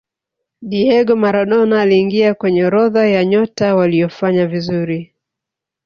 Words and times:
diego 0.61 1.15
maradona 1.15 1.81
aliingia 1.81 2.33
kwenye 2.33 2.65
orodha 2.65 3.07
ya 3.07 3.25
nyota 3.25 3.75
waliofanya 3.75 4.47
vizuri 4.47 5.15